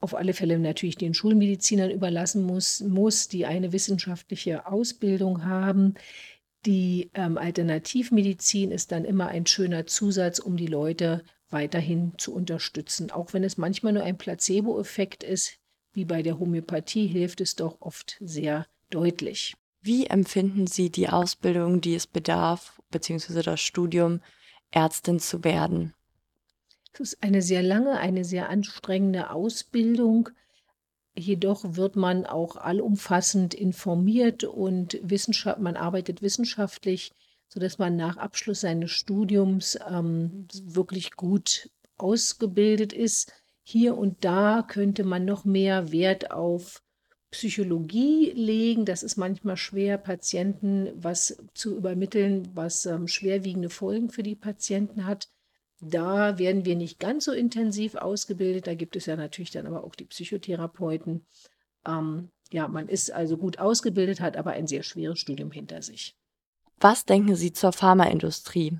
auf 0.00 0.14
alle 0.14 0.32
Fälle 0.32 0.58
natürlich 0.58 0.96
den 0.96 1.14
Schulmedizinern 1.14 1.90
überlassen 1.90 2.42
muss, 2.42 2.80
muss 2.80 3.28
die 3.28 3.46
eine 3.46 3.72
wissenschaftliche 3.72 4.66
Ausbildung 4.66 5.44
haben. 5.44 5.94
Die 6.66 7.10
ähm, 7.14 7.38
Alternativmedizin 7.38 8.70
ist 8.70 8.92
dann 8.92 9.04
immer 9.04 9.28
ein 9.28 9.46
schöner 9.46 9.86
Zusatz, 9.86 10.38
um 10.38 10.56
die 10.56 10.66
Leute 10.66 11.22
weiterhin 11.50 12.12
zu 12.18 12.34
unterstützen. 12.34 13.10
Auch 13.10 13.32
wenn 13.32 13.44
es 13.44 13.58
manchmal 13.58 13.92
nur 13.92 14.02
ein 14.02 14.18
Placebo-Effekt 14.18 15.22
ist, 15.22 15.58
wie 15.92 16.04
bei 16.04 16.22
der 16.22 16.38
Homöopathie, 16.38 17.06
hilft 17.06 17.40
es 17.40 17.56
doch 17.56 17.80
oft 17.80 18.16
sehr 18.20 18.66
deutlich. 18.90 19.54
Wie 19.82 20.06
empfinden 20.06 20.66
Sie 20.66 20.90
die 20.90 21.08
Ausbildung, 21.08 21.80
die 21.80 21.94
es 21.94 22.06
bedarf, 22.06 22.80
beziehungsweise 22.90 23.42
das 23.42 23.60
Studium, 23.60 24.20
Ärztin 24.70 25.18
zu 25.18 25.42
werden? 25.42 25.94
Es 26.92 27.00
ist 27.00 27.22
eine 27.22 27.42
sehr 27.42 27.62
lange, 27.62 27.98
eine 27.98 28.24
sehr 28.24 28.48
anstrengende 28.48 29.30
Ausbildung. 29.30 30.30
Jedoch 31.16 31.64
wird 31.76 31.96
man 31.96 32.26
auch 32.26 32.56
allumfassend 32.56 33.54
informiert 33.54 34.44
und 34.44 34.98
Wissenschaft, 35.02 35.60
man 35.60 35.76
arbeitet 35.76 36.22
wissenschaftlich, 36.22 37.12
sodass 37.48 37.78
man 37.78 37.96
nach 37.96 38.16
Abschluss 38.16 38.60
seines 38.60 38.90
Studiums 38.90 39.78
ähm, 39.88 40.46
wirklich 40.62 41.12
gut 41.12 41.70
ausgebildet 41.96 42.92
ist. 42.92 43.32
Hier 43.62 43.96
und 43.96 44.24
da 44.24 44.62
könnte 44.66 45.04
man 45.04 45.24
noch 45.24 45.44
mehr 45.44 45.92
Wert 45.92 46.30
auf 46.30 46.82
Psychologie 47.30 48.32
legen. 48.34 48.84
Das 48.84 49.02
ist 49.02 49.16
manchmal 49.16 49.56
schwer, 49.56 49.98
Patienten 49.98 50.90
was 50.94 51.36
zu 51.54 51.76
übermitteln, 51.76 52.48
was 52.54 52.86
ähm, 52.86 53.06
schwerwiegende 53.06 53.70
Folgen 53.70 54.10
für 54.10 54.22
die 54.22 54.34
Patienten 54.34 55.06
hat. 55.06 55.28
Da 55.80 56.38
werden 56.38 56.66
wir 56.66 56.76
nicht 56.76 56.98
ganz 56.98 57.24
so 57.24 57.32
intensiv 57.32 57.94
ausgebildet. 57.94 58.66
Da 58.66 58.74
gibt 58.74 58.96
es 58.96 59.06
ja 59.06 59.16
natürlich 59.16 59.50
dann 59.50 59.66
aber 59.66 59.82
auch 59.84 59.94
die 59.94 60.04
Psychotherapeuten. 60.04 61.24
Ähm, 61.86 62.30
ja, 62.52 62.68
man 62.68 62.88
ist 62.88 63.10
also 63.10 63.36
gut 63.36 63.58
ausgebildet, 63.58 64.20
hat 64.20 64.36
aber 64.36 64.50
ein 64.52 64.66
sehr 64.66 64.82
schweres 64.82 65.18
Studium 65.18 65.50
hinter 65.50 65.82
sich. 65.82 66.16
Was 66.78 67.04
denken 67.04 67.34
Sie 67.34 67.52
zur 67.52 67.72
Pharmaindustrie? 67.72 68.78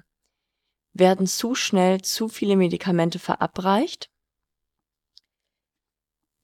Werden 0.93 1.27
zu 1.27 1.55
schnell 1.55 2.03
zu 2.03 2.29
viele 2.29 2.57
Medikamente 2.57 3.19
verabreicht? 3.19 4.11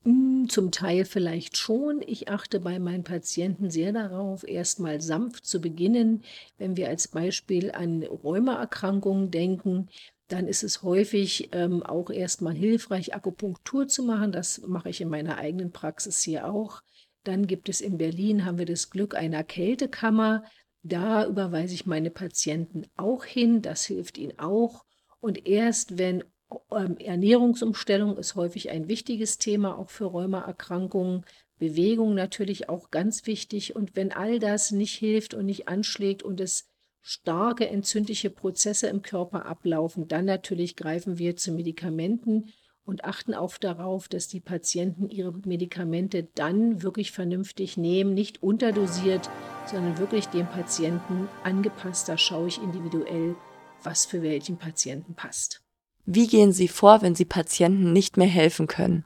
Hm, 0.05 0.49
zum 0.49 0.71
Teil 0.71 1.05
vielleicht 1.05 1.57
schon. 1.57 2.01
Ich 2.07 2.29
achte 2.29 2.61
bei 2.61 2.79
meinen 2.79 3.03
Patienten 3.03 3.71
sehr 3.71 3.93
darauf, 3.93 4.47
erstmal 4.47 5.01
sanft 5.01 5.45
zu 5.47 5.61
beginnen. 5.61 6.23
Wenn 6.59 6.77
wir 6.77 6.89
als 6.89 7.09
Beispiel 7.09 7.73
an 7.73 8.05
Rheumaerkrankungen 8.05 9.33
denken, 9.33 9.89
dann 10.29 10.49
ist 10.49 10.65
es 10.65 10.83
häufig 10.83 11.51
ähm, 11.53 11.83
auch 11.83 12.11
erstmal 12.11 12.55
hilfreich, 12.55 13.15
Akupunktur 13.15 13.87
zu 13.87 14.03
machen. 14.03 14.33
Das 14.33 14.61
mache 14.67 14.89
ich 14.89 15.01
in 15.01 15.09
meiner 15.09 15.39
eigenen 15.39 15.71
Praxis 15.71 16.21
hier 16.23 16.49
auch. 16.51 16.83
Dann 17.23 17.47
gibt 17.47 17.69
es 17.69 17.81
in 17.81 17.99
Berlin, 17.99 18.45
haben 18.45 18.59
wir 18.59 18.67
das 18.67 18.91
Glück 18.91 19.15
einer 19.15 19.45
Kältekammer. 19.45 20.45
Da 20.83 21.27
überweise 21.27 21.75
ich 21.75 21.87
meine 21.87 22.11
Patienten 22.11 22.87
auch 22.97 23.25
hin. 23.25 23.63
Das 23.63 23.85
hilft 23.85 24.19
ihnen 24.19 24.39
auch. 24.39 24.85
Und 25.21 25.47
erst 25.47 25.99
wenn 25.99 26.25
ähm, 26.71 26.97
Ernährungsumstellung 26.99 28.17
ist 28.17 28.35
häufig 28.35 28.71
ein 28.71 28.89
wichtiges 28.89 29.39
Thema, 29.39 29.79
auch 29.79 29.91
für 29.91 30.05
Rheumaerkrankungen. 30.07 31.25
Bewegung 31.59 32.15
natürlich 32.15 32.69
auch 32.69 32.91
ganz 32.91 33.27
wichtig. 33.27 33.77
Und 33.77 33.97
wenn 33.97 34.13
all 34.13 34.39
das 34.39 34.73
nicht 34.73 34.95
hilft 34.95 35.35
und 35.35 35.47
nicht 35.47 35.69
anschlägt 35.69 36.23
und 36.23 36.41
es 36.41 36.69
starke 37.09 37.69
entzündliche 37.69 38.31
Prozesse 38.31 38.89
im 38.89 39.01
Körper 39.01 39.47
ablaufen, 39.47 40.09
dann 40.09 40.25
natürlich 40.25 40.75
greifen 40.75 41.19
wir 41.19 41.37
zu 41.37 41.53
Medikamenten 41.53 42.53
und 42.85 43.05
achten 43.05 43.33
auch 43.33 43.57
darauf, 43.59 44.09
dass 44.09 44.27
die 44.27 44.41
Patienten 44.41 45.09
ihre 45.09 45.33
Medikamente 45.33 46.27
dann 46.35 46.83
wirklich 46.83 47.13
vernünftig 47.13 47.77
nehmen, 47.77 48.13
nicht 48.13 48.43
unterdosiert, 48.43 49.31
sondern 49.71 49.99
wirklich 49.99 50.27
dem 50.27 50.49
Patienten 50.49 51.29
angepasst. 51.45 52.09
Da 52.09 52.19
schaue 52.19 52.49
ich 52.49 52.61
individuell, 52.61 53.37
was 53.85 54.05
für 54.05 54.23
welchen 54.23 54.59
Patienten 54.59 55.15
passt. 55.15 55.63
Wie 56.07 56.27
gehen 56.27 56.51
Sie 56.51 56.67
vor, 56.67 57.03
wenn 57.03 57.15
Sie 57.15 57.25
Patienten 57.25 57.93
nicht 57.93 58.17
mehr 58.17 58.27
helfen 58.27 58.67
können? 58.67 59.05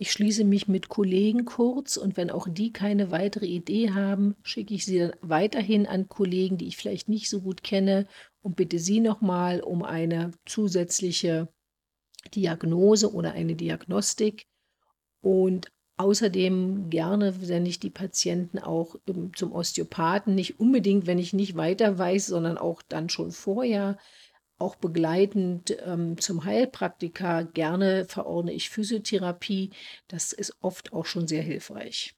Ich 0.00 0.12
schließe 0.12 0.44
mich 0.44 0.68
mit 0.68 0.88
Kollegen 0.88 1.44
kurz 1.44 1.96
und 1.96 2.16
wenn 2.16 2.30
auch 2.30 2.46
die 2.48 2.72
keine 2.72 3.10
weitere 3.10 3.46
Idee 3.46 3.90
haben, 3.90 4.36
schicke 4.44 4.72
ich 4.72 4.84
sie 4.84 5.00
dann 5.00 5.12
weiterhin 5.22 5.86
an 5.86 6.08
Kollegen, 6.08 6.56
die 6.56 6.68
ich 6.68 6.76
vielleicht 6.76 7.08
nicht 7.08 7.28
so 7.28 7.40
gut 7.40 7.64
kenne 7.64 8.06
und 8.40 8.54
bitte 8.54 8.78
sie 8.78 9.00
nochmal 9.00 9.60
um 9.60 9.82
eine 9.82 10.30
zusätzliche 10.46 11.48
Diagnose 12.32 13.12
oder 13.12 13.32
eine 13.32 13.56
Diagnostik. 13.56 14.46
Und 15.20 15.72
außerdem 15.96 16.90
gerne 16.90 17.32
sende 17.32 17.68
ich 17.68 17.80
die 17.80 17.90
Patienten 17.90 18.60
auch 18.60 18.94
zum 19.34 19.50
Osteopathen, 19.50 20.36
nicht 20.36 20.60
unbedingt, 20.60 21.08
wenn 21.08 21.18
ich 21.18 21.32
nicht 21.32 21.56
weiter 21.56 21.98
weiß, 21.98 22.26
sondern 22.26 22.56
auch 22.56 22.82
dann 22.82 23.08
schon 23.08 23.32
vorher, 23.32 23.98
auch 24.58 24.76
begleitend 24.76 25.76
ähm, 25.84 26.18
zum 26.18 26.44
Heilpraktiker. 26.44 27.44
Gerne 27.44 28.04
verordne 28.06 28.52
ich 28.52 28.70
Physiotherapie. 28.70 29.70
Das 30.08 30.32
ist 30.32 30.56
oft 30.60 30.92
auch 30.92 31.06
schon 31.06 31.28
sehr 31.28 31.42
hilfreich. 31.42 32.14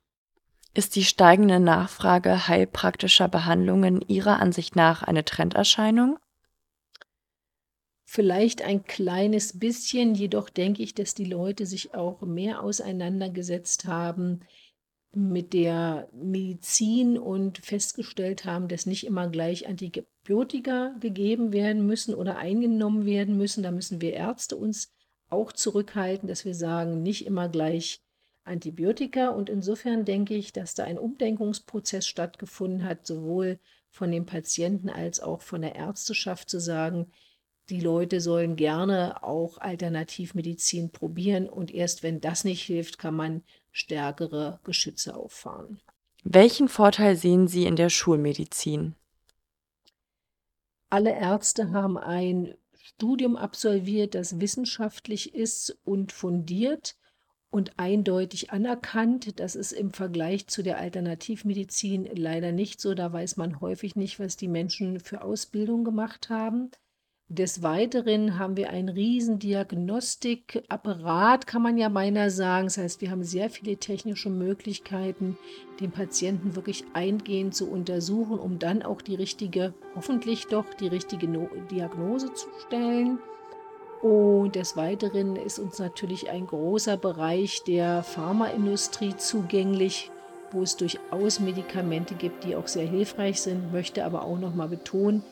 Ist 0.73 0.95
die 0.97 1.05
steigende 1.05 1.59
Nachfrage 1.59 2.47
heilpraktischer 2.47 3.29
Behandlungen 3.29 4.03
Ihrer 4.07 4.39
Ansicht 4.39 4.77
nach 4.77 5.03
eine 5.03 5.25
Trenderscheinung? 5.25 6.19
Vielleicht 8.05 8.63
ein 8.63 8.85
kleines 8.85 9.59
bisschen, 9.59 10.15
jedoch 10.15 10.49
denke 10.51 10.83
ich, 10.83 10.95
dass 10.95 11.15
die 11.15 11.25
Leute 11.25 11.67
sich 11.67 11.95
auch 11.95 12.23
mehr 12.23 12.63
auseinandergesetzt 12.63 13.85
haben 13.85 14.41
mit 15.13 15.53
der 15.53 16.09
Medizin 16.13 17.19
und 17.19 17.59
festgestellt 17.59 18.45
haben, 18.45 18.69
dass 18.69 18.87
nicht 18.87 19.07
immer 19.07 19.29
gleich 19.29 19.69
Antibiotika 19.69 20.11
gegeben 21.01 21.53
werden 21.53 21.87
müssen 21.87 22.15
oder 22.15 22.39
eingenommen 22.39 23.07
werden 23.07 23.37
müssen. 23.37 23.63
Da 23.63 23.71
müssen 23.71 24.01
wir 24.01 24.13
Ärzte 24.15 24.57
uns 24.57 24.93
auch 25.29 25.53
zurückhalten, 25.53 26.29
dass 26.29 26.45
wir 26.45 26.55
sagen, 26.55 27.03
nicht 27.03 27.27
immer 27.27 27.49
gleich 27.49 28.01
Antibiotika. 28.45 29.29
Und 29.29 29.49
insofern 29.49 30.05
denke 30.05 30.35
ich, 30.35 30.53
dass 30.53 30.75
da 30.75 30.85
ein 30.85 30.99
Umdenkungsprozess 30.99 32.07
stattgefunden 32.07 32.85
hat, 32.85 33.07
sowohl 33.07 33.59
von 33.91 34.11
den 34.11 34.27
Patienten 34.27 34.89
als 34.89 35.21
auch 35.21 35.43
von 35.43 35.63
der 35.63 35.75
Ärzteschaft 35.75 36.49
zu 36.49 36.61
sagen, 36.61 37.13
die 37.71 37.81
Leute 37.81 38.21
sollen 38.21 38.57
gerne 38.57 39.23
auch 39.23 39.59
Alternativmedizin 39.59 40.91
probieren 40.91 41.49
und 41.49 41.73
erst 41.73 42.03
wenn 42.03 42.21
das 42.21 42.43
nicht 42.43 42.63
hilft, 42.63 42.99
kann 42.99 43.15
man 43.15 43.43
stärkere 43.71 44.59
Geschütze 44.65 45.15
auffahren. 45.15 45.81
Welchen 46.25 46.69
Vorteil 46.69 47.17
sehen 47.17 47.47
Sie 47.47 47.65
in 47.65 47.77
der 47.77 47.89
Schulmedizin? 47.89 48.95
Alle 50.91 51.13
Ärzte 51.13 51.71
haben 51.71 51.97
ein 51.97 52.55
Studium 52.75 53.37
absolviert, 53.37 54.17
das 54.17 54.41
wissenschaftlich 54.41 55.35
ist 55.35 55.79
und 55.85 56.11
fundiert 56.11 56.97
und 57.51 57.79
eindeutig 57.79 58.51
anerkannt. 58.51 59.39
Das 59.39 59.55
ist 59.55 59.71
im 59.71 59.93
Vergleich 59.93 60.49
zu 60.49 60.63
der 60.63 60.79
Alternativmedizin 60.79 62.09
leider 62.13 62.51
nicht 62.51 62.81
so. 62.81 62.95
Da 62.95 63.13
weiß 63.13 63.37
man 63.37 63.61
häufig 63.61 63.95
nicht, 63.95 64.19
was 64.19 64.37
die 64.37 64.49
Menschen 64.49 64.99
für 64.99 65.23
Ausbildung 65.23 65.85
gemacht 65.85 66.29
haben. 66.29 66.71
Des 67.33 67.63
Weiteren 67.63 68.41
haben 68.41 68.57
wir 68.57 68.71
einen 68.71 68.89
riesen 68.89 69.39
Diagnostikapparat, 69.39 71.47
kann 71.47 71.63
man 71.63 71.79
ja 71.79 71.89
beinahe 71.89 72.29
sagen. 72.29 72.67
Das 72.67 72.77
heißt, 72.77 73.01
wir 73.03 73.13
haben 73.13 73.23
sehr 73.23 73.51
viele 73.51 73.77
technische 73.77 74.31
Möglichkeiten, 74.31 75.39
den 75.79 75.93
Patienten 75.93 76.57
wirklich 76.57 76.83
eingehend 76.93 77.55
zu 77.55 77.71
untersuchen, 77.71 78.37
um 78.37 78.59
dann 78.59 78.83
auch 78.83 79.01
die 79.01 79.15
richtige, 79.15 79.75
hoffentlich 79.95 80.49
doch 80.49 80.75
die 80.75 80.89
richtige 80.89 81.29
Diagnose 81.71 82.33
zu 82.33 82.49
stellen. 82.67 83.21
Und 84.03 84.57
des 84.57 84.77
Weiteren 84.77 85.37
ist 85.37 85.61
uns 85.61 85.79
natürlich 85.79 86.31
ein 86.31 86.49
großer 86.49 86.97
Bereich 86.97 87.63
der 87.63 88.03
Pharmaindustrie 88.03 89.15
zugänglich, 89.17 90.11
wo 90.51 90.63
es 90.63 90.77
durchaus 90.77 91.39
Medikamente 91.39 92.17
gibt, 92.17 92.43
die 92.43 92.57
auch 92.57 92.67
sehr 92.67 92.89
hilfreich 92.89 93.41
sind, 93.41 93.71
möchte 93.71 94.05
aber 94.05 94.25
auch 94.25 94.41
noch 94.41 94.57
mal 94.57 94.67
betonen, 94.67 95.23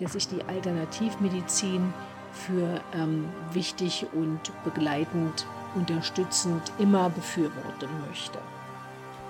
dass 0.00 0.14
ich 0.14 0.28
die 0.28 0.44
Alternativmedizin 0.44 1.92
für 2.32 2.80
ähm, 2.94 3.28
wichtig 3.52 4.06
und 4.12 4.52
begleitend, 4.64 5.46
unterstützend 5.74 6.72
immer 6.78 7.10
befürworten 7.10 7.88
möchte. 8.08 8.38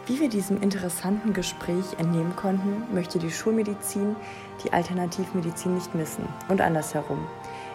Wie 0.07 0.21
wir 0.21 0.29
diesem 0.29 0.63
interessanten 0.63 1.33
Gespräch 1.33 1.85
entnehmen 1.99 2.37
konnten, 2.37 2.85
möchte 2.95 3.19
die 3.19 3.31
Schulmedizin 3.31 4.15
die 4.63 4.73
Alternativmedizin 4.73 5.75
nicht 5.75 5.95
missen 5.95 6.29
und 6.49 6.61
andersherum. 6.61 7.27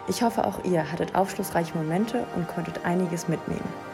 Ich 0.08 0.22
hoffe, 0.22 0.46
auch 0.46 0.64
ihr 0.64 0.90
hattet 0.90 1.14
aufschlussreiche 1.14 1.76
Momente 1.76 2.24
und 2.34 2.48
konntet 2.48 2.84
einiges 2.84 3.28
mitnehmen. 3.28 3.91